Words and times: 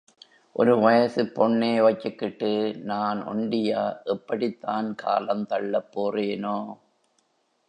ஒரு 0.55 0.73
வயசுப் 0.77 1.33
பொண்ணெ 1.35 1.81
வச்சுக்கிட்டு 1.83 2.49
நான் 2.83 3.21
ஒண்டியா 3.27 3.83
எப்படித்தான் 4.15 4.95
காலந்தள்ளப் 5.03 5.91
போறேனோ? 5.93 6.57